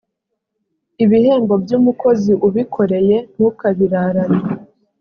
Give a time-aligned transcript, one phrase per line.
[1.03, 4.39] ibihembo by’umukozi ubikoreye ntukabirarane.